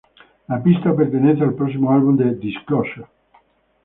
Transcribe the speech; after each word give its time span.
La 0.47 0.59
pista 0.63 0.95
pertenece 0.95 1.43
al 1.43 1.53
próximo 1.53 1.91
álbum 1.91 2.17
de 2.17 2.33
Disclosure. 2.33 3.05